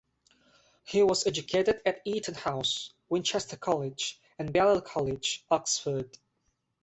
He 0.83 1.03
was 1.03 1.27
educated 1.27 1.79
at 1.85 2.01
Eaton 2.05 2.33
House, 2.33 2.91
Winchester 3.09 3.55
College 3.55 4.19
and 4.39 4.51
Balliol 4.51 4.81
College, 4.81 5.45
Oxford. 5.51 6.17